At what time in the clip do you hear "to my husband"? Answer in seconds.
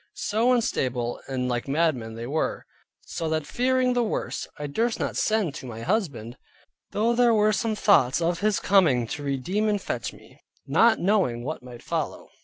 5.53-6.37